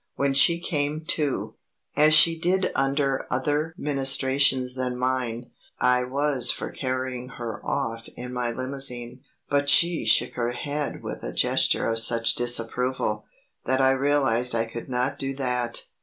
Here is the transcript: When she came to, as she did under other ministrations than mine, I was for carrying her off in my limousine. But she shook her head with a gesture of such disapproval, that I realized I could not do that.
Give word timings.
When 0.15 0.33
she 0.33 0.59
came 0.59 1.05
to, 1.09 1.57
as 1.95 2.15
she 2.15 2.35
did 2.35 2.71
under 2.73 3.27
other 3.29 3.75
ministrations 3.77 4.73
than 4.73 4.97
mine, 4.97 5.51
I 5.79 6.05
was 6.05 6.49
for 6.49 6.71
carrying 6.71 7.29
her 7.37 7.63
off 7.63 8.07
in 8.17 8.33
my 8.33 8.49
limousine. 8.49 9.21
But 9.47 9.69
she 9.69 10.03
shook 10.05 10.33
her 10.33 10.53
head 10.53 11.03
with 11.03 11.21
a 11.21 11.31
gesture 11.33 11.87
of 11.87 11.99
such 11.99 12.33
disapproval, 12.33 13.25
that 13.65 13.79
I 13.79 13.91
realized 13.91 14.55
I 14.55 14.65
could 14.65 14.89
not 14.89 15.19
do 15.19 15.35
that. 15.35 15.85